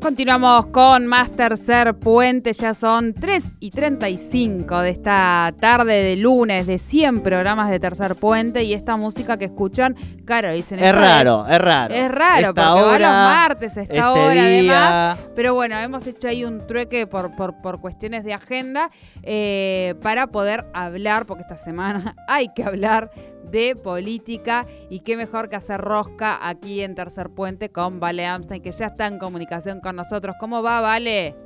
[0.00, 6.66] Continuamos con más tercer puente, ya son 3 y 35 de esta tarde de lunes
[6.66, 9.94] de 100 programas de tercer puente y esta música que escuchan,
[10.24, 10.78] claro, dicen...
[10.82, 11.94] Es raro, es, raro.
[11.94, 15.18] Es raro, porque va los martes, esta este hora además.
[15.36, 18.90] Pero bueno, hemos hecho ahí un trueque por, por, cuestiones de agenda
[19.22, 23.10] eh, para poder hablar, porque esta semana hay que hablar
[23.44, 28.62] de política y qué mejor que hacer rosca aquí en Tercer Puente con Vale Amstein,
[28.62, 30.36] que ya está en comunicación con nosotros.
[30.38, 31.36] ¿Cómo va, Vale?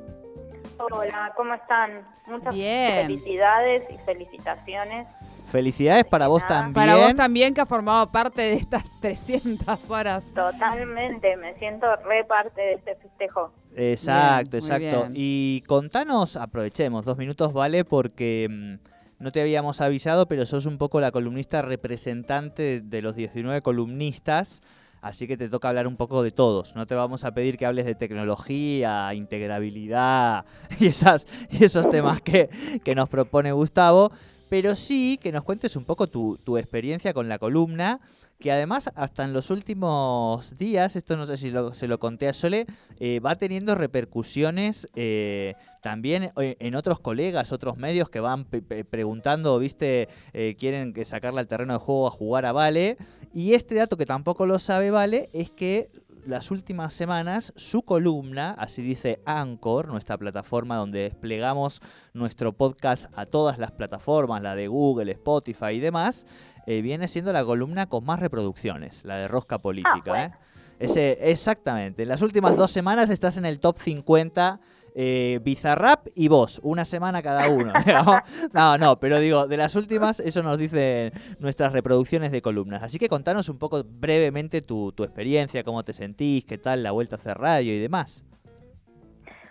[0.79, 2.05] Hola, ¿cómo están?
[2.27, 5.07] Muchas felicidades y felicitaciones.
[5.47, 6.73] Felicidades para vos también.
[6.73, 10.33] Para vos también que has formado parte de estas 300 horas.
[10.35, 13.53] Totalmente, me siento re parte de este festejo.
[13.77, 15.09] Exacto, exacto.
[15.13, 17.85] Y contanos, aprovechemos dos minutos, ¿vale?
[17.85, 18.79] Porque...
[19.19, 24.61] No te habíamos avisado, pero sos un poco la columnista representante de los 19 columnistas,
[25.01, 26.75] así que te toca hablar un poco de todos.
[26.75, 30.45] No te vamos a pedir que hables de tecnología, integrabilidad
[30.81, 32.49] y, esas, y esos temas que,
[32.83, 34.11] que nos propone Gustavo,
[34.49, 38.01] pero sí que nos cuentes un poco tu, tu experiencia con la columna
[38.39, 42.33] que además hasta en los últimos días, esto no sé si se lo conté a
[42.33, 42.67] Sole,
[42.99, 49.59] eh, va teniendo repercusiones eh, también eh, en otros colegas, otros medios que van preguntando,
[49.59, 50.09] viste,
[50.59, 52.97] quieren que al terreno de juego a jugar a Vale.
[53.33, 55.91] Y este dato que tampoco lo sabe Vale es que
[56.27, 61.81] las últimas semanas su columna, así dice Anchor, nuestra plataforma donde desplegamos
[62.13, 66.27] nuestro podcast a todas las plataformas, la de Google, Spotify y demás,
[66.67, 70.13] eh, viene siendo la columna con más reproducciones, la de Rosca Política.
[70.13, 70.33] Ah, ¿eh?
[70.79, 72.03] Ese, exactamente.
[72.03, 74.61] En las últimas dos semanas estás en el top 50
[74.95, 77.73] eh, Bizarrap y vos, una semana cada uno.
[78.53, 82.83] no, no, pero digo, de las últimas, eso nos dicen nuestras reproducciones de columnas.
[82.83, 87.17] Así que contanos un poco brevemente tu, experiencia, cómo te sentís, qué tal la vuelta
[87.17, 88.25] a hacer radio y demás.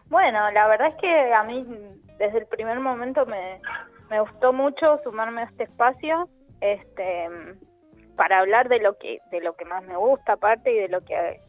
[0.06, 1.66] Bueno, la verdad es que a mí
[2.17, 3.59] desde el primer momento me,
[4.09, 6.29] me gustó mucho sumarme a este espacio
[6.62, 7.28] este,
[8.16, 11.03] para hablar de lo que de lo que más me gusta aparte y de lo
[11.03, 11.41] que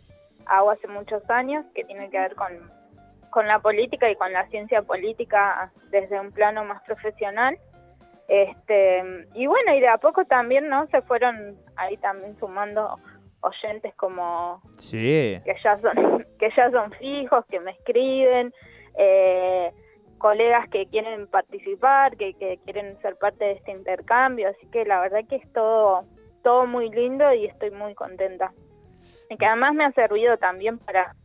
[0.47, 2.73] hago hace muchos años, que tiene que ver con
[3.35, 7.59] con la política y con la ciencia política desde un plano más profesional.
[8.29, 9.03] Este,
[9.35, 10.87] y bueno, y de a poco también, ¿no?
[10.87, 12.97] Se fueron ahí también sumando
[13.41, 15.41] oyentes como sí.
[15.45, 18.55] que ya son que ya son fijos, que me escriben,
[18.97, 19.73] eh,
[20.19, 25.01] colegas que quieren participar, que, que, quieren ser parte de este intercambio, así que la
[25.01, 26.07] verdad que es todo,
[26.45, 28.55] todo muy lindo y estoy muy contenta.
[29.29, 31.17] Y que además me ha servido también para,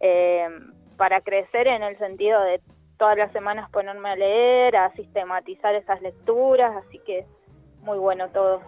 [0.00, 0.48] eh,
[0.96, 2.60] para crecer en el sentido de
[2.96, 7.26] todas las semanas ponerme a leer, a sistematizar esas lecturas, así que
[7.82, 8.60] muy bueno todo.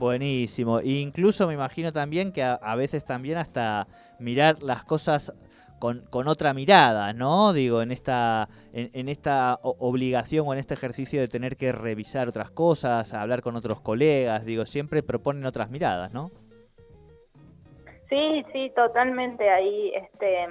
[0.00, 0.80] Buenísimo.
[0.80, 3.86] E incluso me imagino también que a, veces también hasta
[4.18, 5.34] mirar las cosas
[5.78, 7.52] con, con, otra mirada, ¿no?
[7.52, 12.50] Digo, en esta, en, esta obligación o en este ejercicio de tener que revisar otras
[12.50, 16.30] cosas, hablar con otros colegas, digo, siempre proponen otras miradas, ¿no?
[18.08, 19.50] Sí, sí, totalmente.
[19.50, 20.48] Ahí, este,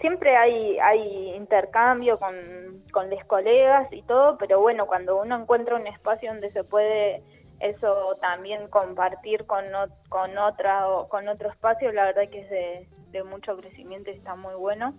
[0.00, 5.76] siempre hay, hay intercambio con, con los colegas y todo, pero bueno, cuando uno encuentra
[5.76, 7.22] un espacio donde se puede
[7.60, 9.64] eso también compartir con,
[10.08, 14.34] con, otra, con otro espacio, la verdad que es de, de mucho crecimiento y está
[14.34, 14.94] muy bueno.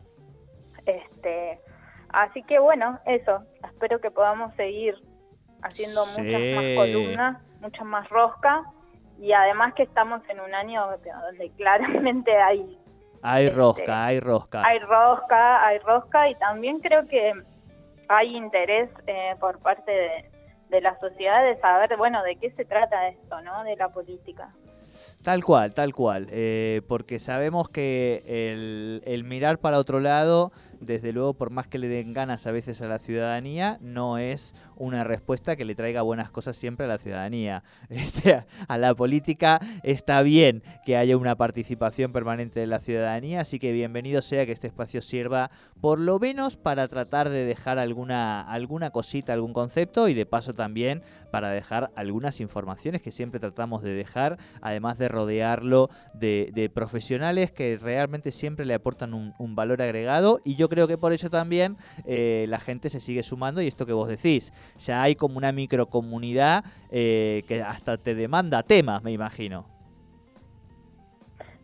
[0.86, 1.60] Este,
[2.10, 4.96] así que bueno, eso, espero que podamos seguir
[5.62, 8.64] haciendo muchas más columnas, muchas más rosca
[9.20, 12.80] y además que estamos en un año donde claramente hay
[13.22, 14.66] hay este, rosca, hay rosca.
[14.66, 17.34] Hay rosca, hay rosca y también creo que
[18.08, 20.32] hay interés eh, por parte de,
[20.70, 23.64] de, la sociedad de saber, bueno, de qué se trata esto, ¿no?
[23.64, 24.54] De la política.
[25.24, 31.14] Tal cual, tal cual, eh, porque sabemos que el, el, mirar para otro lado, desde
[31.14, 35.04] luego, por más que le den ganas a veces a la ciudadanía, no es una
[35.04, 37.64] respuesta que le traiga buenas cosas siempre a la ciudadanía.
[38.08, 43.60] Este, a la política está bien que haya una participación permanente de la ciudadanía, así
[43.60, 45.50] que bienvenido sea que este espacio sirva
[45.82, 50.54] por lo menos para tratar de dejar alguna, alguna cosita, algún concepto y de paso
[50.54, 51.02] también
[51.32, 57.78] para dejar algunas informaciones que siempre tratamos de dejar, además de rodearlo de, profesionales que
[57.82, 62.46] realmente siempre le aportan un, valor agregado y yo creo que por eso también eh,
[62.50, 66.64] la gente se sigue sumando y esto que vos decís, ya hay como una microcomunidad
[66.92, 69.66] eh, que hasta te demanda temas, me imagino.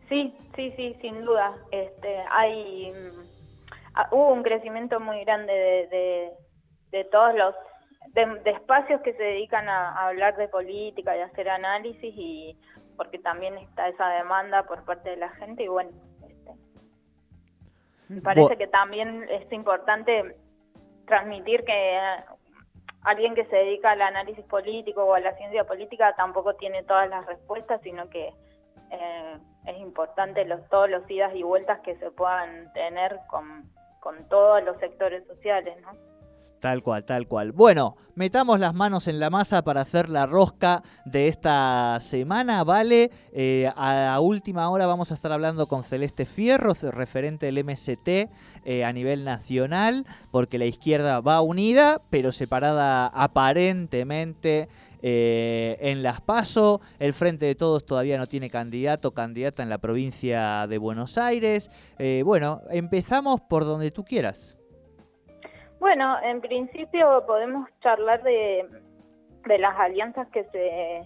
[0.09, 1.55] Sí, sí, sí, sin duda.
[1.71, 3.21] Este, hay mm,
[3.95, 6.31] ah, hubo un crecimiento muy grande de,
[6.91, 7.55] de, todos los
[8.13, 12.57] de, espacios que se dedican a, hablar de política y a hacer análisis y
[12.95, 15.91] porque también está esa demanda por parte de la gente y bueno,
[18.13, 20.35] me parece que también es importante
[21.05, 21.99] transmitir que
[23.01, 27.09] alguien que se dedica al análisis político o a la ciencia política tampoco tiene todas
[27.09, 28.33] las respuestas, sino que
[28.91, 34.27] eh, es importante los, todos los idas y vueltas que se puedan tener con, con
[34.29, 36.12] todos los sectores sociales, ¿no?
[36.63, 37.51] Tal cual, tal cual.
[37.51, 43.11] Bueno, metamos las manos en la masa para hacer la rosca de esta semana, ¿vale?
[43.33, 48.85] Eh, a última hora vamos a estar hablando con Celeste Fierro, referente del MST eh,
[48.85, 54.69] a nivel nacional, porque la izquierda va unida, pero separada aparentemente
[55.01, 56.79] eh, en Las Paso.
[56.97, 61.69] El Frente de Todos todavía no tiene candidato candidata en la provincia de Buenos Aires.
[62.23, 64.57] bueno, empezamos por donde tú quieras.
[65.83, 68.69] Bueno, en principio podemos charlar de,
[69.45, 71.05] las alianzas que se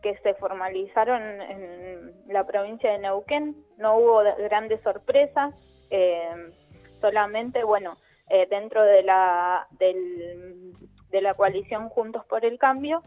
[0.00, 3.56] que se formalizaron en la provincia de Neuquén.
[3.78, 5.52] No hubo grandes sorpresas,
[5.90, 6.52] eh,
[7.00, 7.96] solamente, bueno,
[8.28, 13.02] eh, dentro de la, de la coalición Juntos por el Cambio,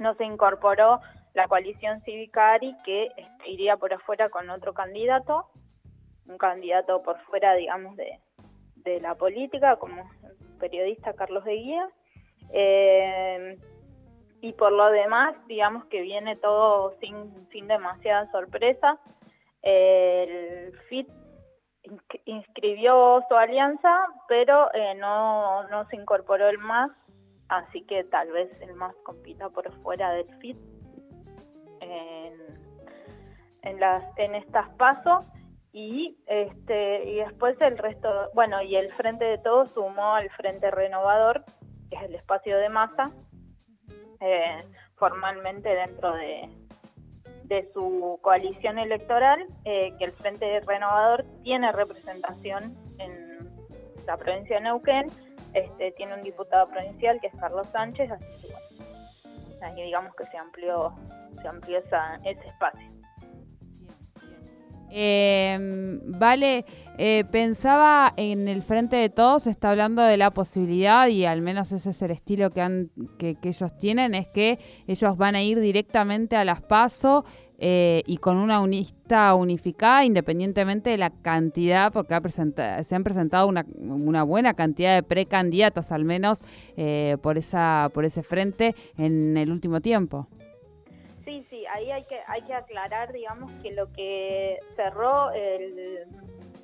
[0.00, 0.98] no se incorporó
[1.32, 5.48] la coalición Civicari que este, iría por afuera con otro candidato,
[6.26, 8.18] un candidato por fuera, digamos, de,
[8.84, 10.08] de la política, como
[10.58, 11.88] periodista Carlos de Guía.
[12.52, 13.58] Eh,
[14.40, 18.98] y por lo demás, digamos que viene todo sin, sin demasiada sorpresa.
[19.62, 21.08] el FIT
[22.24, 26.90] inscribió su alianza, pero eh, no, no se incorporó el MAS,
[27.48, 30.58] así que tal vez el MAS compita por fuera del FIT
[31.80, 32.34] en,
[33.62, 35.26] en, las, en estas pasos
[35.72, 40.70] y este y después el resto, bueno, y el Frente de Todos sumó al Frente
[40.70, 41.44] Renovador,
[41.90, 43.12] que es el espacio de masa,
[44.20, 44.58] eh,
[44.96, 46.48] formalmente dentro de,
[47.44, 53.28] de su coalición electoral, eh, que el Frente Renovador tiene representación en
[54.06, 55.06] la provincia de Neuquén,
[55.54, 58.66] este, tiene un diputado provincial que es Carlos Sánchez, así que bueno,
[59.62, 60.94] ahí digamos que se amplió,
[61.40, 62.97] se amplió ese espacio.
[64.90, 66.64] Eh, vale,
[67.00, 71.70] eh, pensaba en el frente de todos, está hablando de la posibilidad, y al menos
[71.70, 74.58] ese es el estilo que, han, que, ellos tienen, es que
[74.88, 77.24] ellos van a ir directamente a las PASO
[77.60, 82.18] eh, y con una unista unificada, independientemente de la cantidad, porque
[82.82, 86.42] se han presentado una, una, buena cantidad de precandidatas, al menos
[86.76, 90.26] eh, por, esa, por ese frente en el último tiempo.
[91.38, 95.30] Sí, sí, ahí hay que, hay que aclarar, digamos, que lo que cerró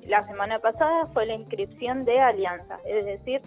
[0.01, 3.41] la semana pasada fue la inscripción de alianzas, es decir,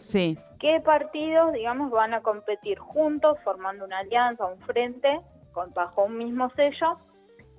[0.58, 5.20] qué partidos, digamos, van a competir juntos, formando una alianza, un frente,
[5.52, 6.98] con, bajo un mismo sello,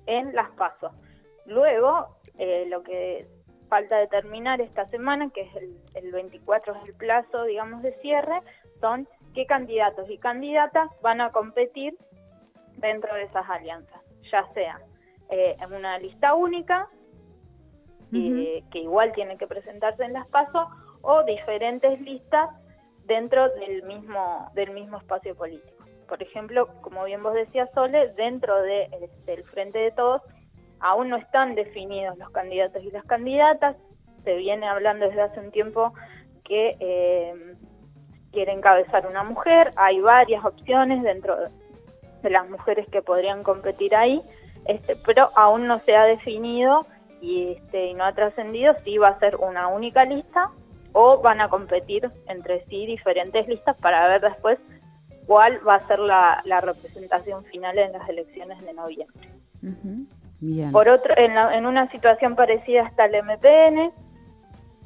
[0.06, 0.90] en las pasos.
[1.46, 3.28] Luego, eh, lo que
[3.68, 8.42] falta determinar esta semana, que es el, el 24 es el plazo, digamos, de cierre,
[8.80, 11.96] son qué candidatos y candidatas van a competir
[12.80, 14.00] dentro de esas alianzas,
[14.30, 14.80] ya sea
[15.28, 16.88] eh, en una lista única,
[18.10, 20.66] que igual tiene que presentarse en las pasos,
[21.02, 22.50] o diferentes listas
[23.04, 25.84] dentro del mismo, del mismo espacio político.
[26.08, 30.22] Por ejemplo, como bien vos decías, Sole, dentro de, este, del Frente de Todos
[30.80, 33.76] aún no están definidos los candidatos y las candidatas.
[34.24, 35.94] Se viene hablando desde hace un tiempo
[36.42, 37.56] que eh,
[38.32, 39.72] quiere encabezar una mujer.
[39.76, 41.36] Hay varias opciones dentro
[42.22, 44.22] de las mujeres que podrían competir ahí,
[44.66, 46.86] este, pero aún no se ha definido
[47.20, 50.50] y, este, no ha trascendido si va a ser una única lista
[50.92, 54.58] o van a competir entre sí diferentes listas para ver después
[55.26, 59.30] cuál va a ser la, representación final en las elecciones de noviembre.
[60.72, 63.92] Por otro, en, en, una situación parecida está el MPN,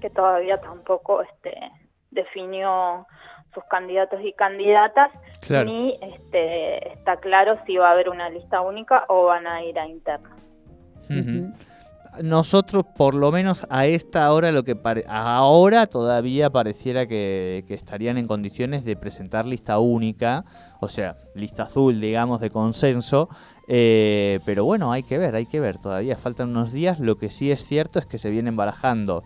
[0.01, 1.57] que todavía tampoco este,
[2.11, 3.07] definió
[3.55, 5.11] sus candidatos y candidatas,
[5.49, 9.79] ni este, está claro si va a haber una lista única o van a ir
[9.79, 10.31] a interna.
[12.23, 14.77] Nosotros, por lo menos a esta hora, lo que
[15.09, 20.45] ahora todavía pareciera que, estarían en condiciones de presentar lista única,
[20.81, 23.29] o sea, lista azul, digamos, de consenso.
[23.67, 25.79] Eh, pero bueno, hay que ver, hay que ver.
[25.79, 27.01] Todavía faltan unos días.
[27.01, 29.25] Lo que sí es cierto es que se vienen barajando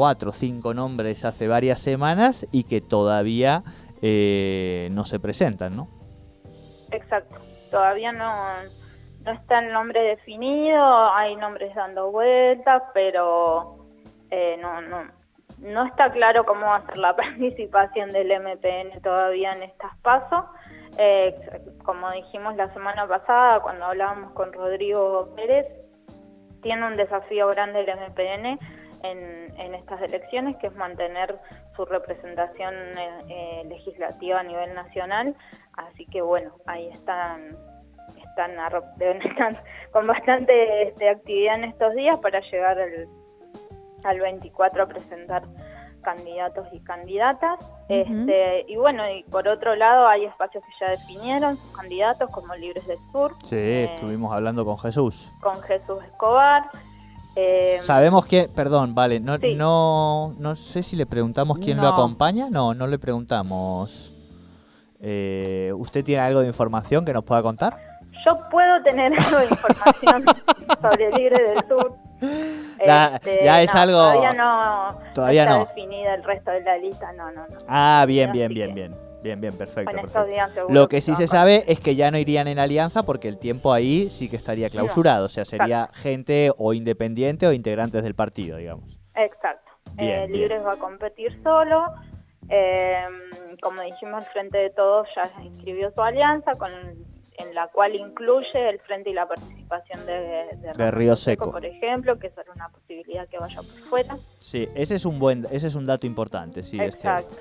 [0.00, 3.62] cuatro o cinco nombres hace varias semanas y que todavía
[4.00, 5.88] eh, no se presentan, ¿no?
[6.90, 7.36] Exacto,
[7.70, 8.34] todavía no,
[9.26, 13.76] no está el nombre definido, hay nombres dando vueltas, pero
[14.30, 15.04] eh, no, no,
[15.58, 20.46] no está claro cómo va a ser la participación del MPN todavía en estas pasos.
[20.96, 21.36] Eh,
[21.84, 25.66] como dijimos la semana pasada cuando hablábamos con Rodrigo Pérez,
[26.62, 28.58] tiene un desafío grande el MPN
[29.02, 31.36] en, estas elecciones, que es mantener
[31.76, 32.74] su representación
[33.28, 35.34] eh, legislativa a nivel nacional.
[35.74, 37.56] Así que bueno, ahí están,
[38.16, 38.56] están,
[38.96, 43.08] deben estar con bastante este, actividad en estos días para llegar al,
[44.04, 45.44] al 24 a presentar
[46.00, 47.58] candidatos y candidatas.
[47.88, 52.54] este, y bueno, y por otro lado hay espacios que ya definieron sus candidatos como
[52.56, 53.32] Libres del Sur.
[53.44, 55.32] Sí, eh, estuvimos hablando con Jesús.
[55.40, 56.64] Con Jesús Escobar.
[57.36, 62.48] Eh, Sabemos que, perdón, vale, no, no, no sé si le preguntamos quién lo acompaña.
[62.50, 64.14] No, no le preguntamos.
[65.00, 67.76] Eh, ¿Usted tiene algo de información que nos pueda contar?
[68.24, 70.24] Yo puedo tener algo de información
[70.82, 71.96] sobre Libre del Sur.
[72.78, 73.96] Este, ya es algo.
[73.96, 74.98] Todavía no.
[75.14, 77.56] Todavía está definida el resto de la lista, no, no, no.
[77.66, 79.09] Ah, bien, bien, bien, bien.
[79.22, 79.96] Bien, bien, perfecto.
[80.68, 83.72] Lo que sí se sabe es que ya no irían en alianza porque el tiempo
[83.72, 85.26] ahí sí que estaría clausurado.
[85.26, 88.98] O sea, sería gente o independiente o integrantes del partido, digamos.
[89.14, 89.70] Exacto.
[89.98, 91.84] Eh, Libres va a competir solo.
[92.48, 93.02] Eh,
[93.62, 96.70] como dijimos, el Frente de Todos ya inscribió su alianza con
[97.40, 100.46] en la cual incluye el frente y la participación de,
[100.76, 104.18] de, Río Seco, por ejemplo, que es una posibilidad que vaya por fuera.
[104.38, 106.80] Sí, ese es un buen, ese es un dato importante, sí.
[106.80, 107.34] Exacto.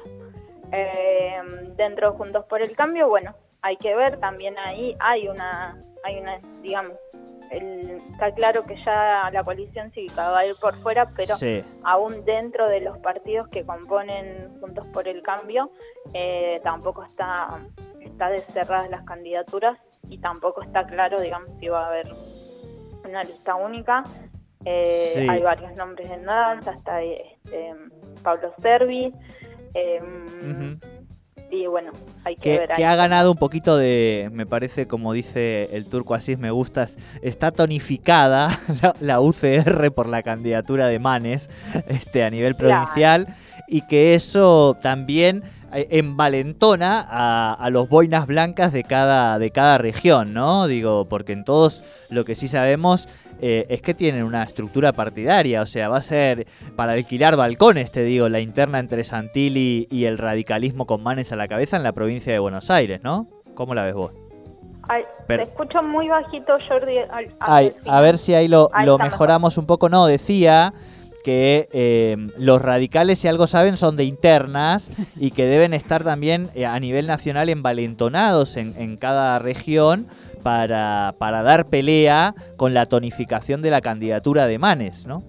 [0.72, 1.42] Eh,
[1.76, 6.20] dentro de Juntos por el Cambio, bueno, hay que ver, también ahí hay una, hay
[6.20, 6.94] una, digamos,
[7.52, 11.36] está claro que ya la coalición cívica va a ir por fuera, pero
[11.84, 15.72] aún dentro de los partidos que componen Juntos por el Cambio,
[16.14, 17.50] eh, tampoco está,
[18.02, 19.78] está cerradas las candidaturas
[20.10, 22.08] y tampoco está claro, digamos, si va a haber
[23.04, 24.04] una lista única.
[24.66, 27.74] Eh, hay varios nombres en danza, está este,
[28.22, 29.14] Pablo Servi.
[29.74, 30.80] Em,
[31.52, 31.92] y bueno,
[32.24, 32.70] hay que, ver.
[32.76, 36.88] Que ha ganado un poquito de, me parece, como dice el turco Asís, me gusta,
[37.24, 38.60] está tonificada
[39.00, 41.50] la, UCR por la candidatura de Manes
[41.88, 43.28] este, a nivel provincial
[43.68, 49.80] y que eso también eh, envalentona a, a, los boinas blancas de cada, de cada
[49.80, 50.68] región, ¿no?
[50.68, 53.10] Digo, porque en todos lo que sí sabemos
[53.42, 57.92] eh, es que tienen una estructura partidaria, o sea, va a ser para alquilar balcones,
[57.92, 61.84] te digo, la interna entre Santilli y el radicalismo con manes a la cabeza en
[61.84, 63.28] la provincia de Buenos Aires, ¿no?
[63.56, 64.12] ¿Cómo la ves vos?
[65.28, 66.96] te escucho muy bajito, Jordi.
[67.40, 69.88] a ver si ahí lo, lo mejoramos un poco.
[69.88, 70.74] No, decía
[71.30, 76.50] que eh, los radicales, si algo saben, son de internas y que deben estar también
[76.56, 80.08] eh, a nivel nacional envalentonados en, cada región
[80.42, 85.22] para, para, dar pelea con la tonificación de la candidatura de Manes, ¿no?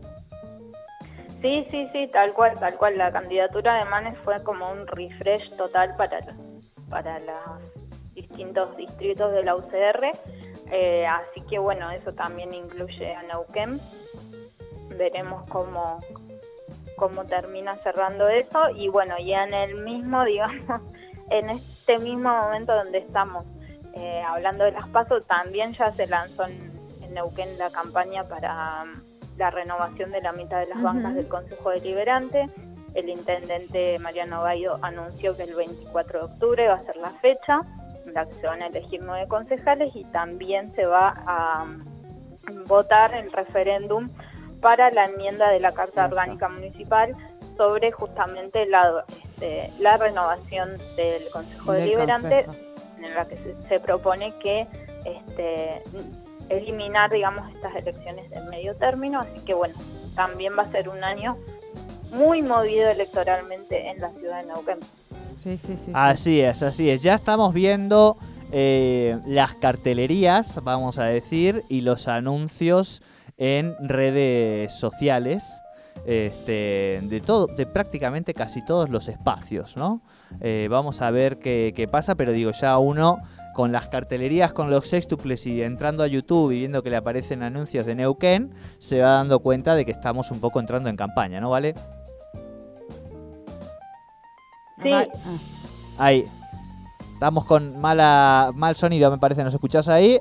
[1.42, 2.96] Sí, sí, sí, tal cual, tal cual.
[2.96, 6.20] La candidatura de Manes fue como un refresh total para,
[6.88, 10.12] para los distintos distritos de la UCR.
[10.72, 13.78] Eh, así que bueno, eso también incluye a Neuquén
[14.96, 15.98] veremos cómo,
[16.96, 20.82] cómo termina cerrando eso y bueno, ya en el mismo, digamos,
[21.30, 23.44] en este mismo momento donde estamos
[23.94, 26.70] eh, hablando de las pasos, también ya se lanzó en,
[27.10, 28.92] Neuquén la campaña para um,
[29.36, 32.48] la renovación de la mitad de las bancas del Consejo Deliberante.
[32.94, 37.62] El intendente Mariano Bayo anunció que el 24 de octubre va a ser la fecha
[38.06, 42.64] en la que se van a elegir nueve concejales y también se va a um,
[42.66, 44.08] votar el referéndum
[44.60, 47.16] para la enmienda de la Carta Orgánica Municipal
[47.56, 52.46] sobre justamente la, este, la renovación del Consejo Deliberante,
[52.98, 53.38] en la que
[53.68, 54.66] se, propone que
[55.04, 55.82] este,
[56.48, 59.20] eliminar, digamos, estas elecciones de medio término.
[59.20, 59.74] Así que, bueno,
[60.14, 61.38] también va a ser un año
[62.12, 64.78] muy movido electoralmente en la ciudad de Neuquén.
[65.42, 67.02] Sí, sí, sí, así es, así es.
[67.02, 68.18] Ya estamos viendo
[68.52, 73.02] eh, las cartelerías, vamos a decir, y los anuncios
[73.40, 75.62] en redes sociales.
[76.06, 80.00] Este, de todo, de prácticamente casi todos los espacios, ¿no?
[80.40, 83.18] Eh, vamos a ver qué, pasa, pero digo, ya uno
[83.54, 87.42] con las cartelerías, con los sextuples y entrando a YouTube y viendo que le aparecen
[87.42, 91.40] anuncios de Neuquén, se va dando cuenta de que estamos un poco entrando en campaña,
[91.40, 91.74] ¿no vale?
[94.82, 94.90] Sí.
[95.98, 96.24] Ahí.
[97.12, 99.44] Estamos con mala, mal sonido, me parece.
[99.44, 100.18] ¿Nos escuchás ahí?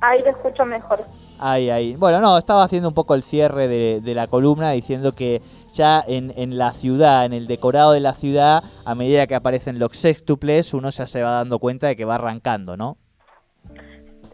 [0.00, 1.04] Ahí te escucho mejor.
[1.42, 1.96] Ahí, ahí.
[1.96, 5.40] Bueno, no, estaba haciendo un poco el cierre de, la columna diciendo que
[5.72, 9.96] ya en, la ciudad, en el decorado de la ciudad, a medida que aparecen los
[9.96, 12.98] sextuples, uno ya se va dando cuenta de que va arrancando, ¿no?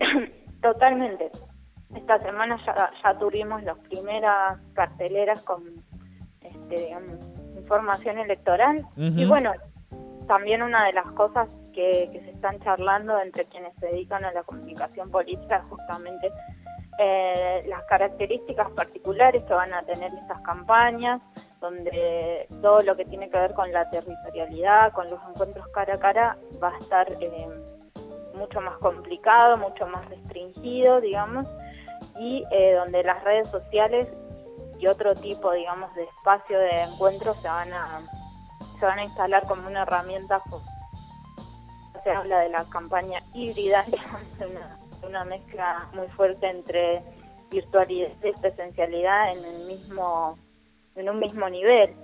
[0.61, 1.31] Totalmente.
[1.95, 5.63] Esta semana ya, tuvimos las primeras carteleras con,
[6.41, 7.19] este, digamos,
[7.57, 8.85] información electoral.
[8.97, 9.53] Y bueno,
[10.27, 14.45] también una de las cosas que, se están charlando entre quienes se dedican a la
[14.45, 16.33] comunicación política justamente
[16.99, 21.21] eh, las características particulares que van a tener estas campañas,
[21.61, 25.99] donde todo lo que tiene que ver con la territorialidad, con los encuentros cara a
[25.99, 27.49] cara, va a estar eh,
[28.35, 31.47] mucho más complicado, mucho más restringido, digamos,
[32.19, 34.09] y eh, donde las redes sociales
[34.79, 38.01] y otro tipo, digamos, de espacio de encuentro se van a
[38.79, 40.41] se van a instalar como una herramienta.
[42.07, 43.85] Se habla de la campaña híbrida,
[44.39, 47.03] una, una mezcla muy fuerte entre
[47.51, 50.39] virtualidad y presencialidad en el mismo
[50.95, 51.97] en un mismo nivel.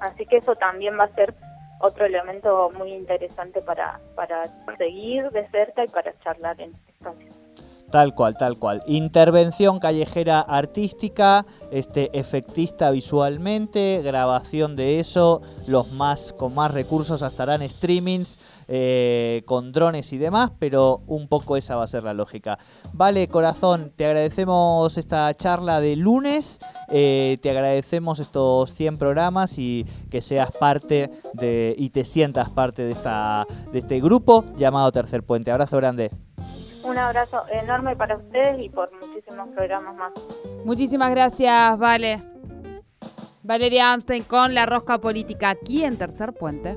[0.00, 1.34] Así que eso también va a ser
[1.80, 4.46] otro elemento muy interesante para, para
[4.78, 7.39] seguir de cerca y para charlar en este espacio.
[7.90, 8.80] Tal cual, tal cual.
[8.86, 17.68] Intervención callejera artística, este, efectista visualmente, grabación de eso, los más con más recursos estarán
[17.68, 22.60] streamings, eh, con drones y demás, pero un poco esa va a ser la lógica.
[22.92, 29.84] Vale, corazón, te agradecemos esta charla de lunes, eh, te agradecemos estos 100 programas y
[30.10, 35.24] que seas parte de y te sientas parte de, esta, de este grupo llamado Tercer
[35.24, 35.50] Puente.
[35.50, 36.12] Abrazo grande.
[36.90, 40.12] Un abrazo enorme para ustedes y por muchísimos programas más.
[40.64, 42.20] Muchísimas gracias, Vale.
[43.44, 46.76] Valeria Amstein con La Rosca Política aquí en Tercer Puente.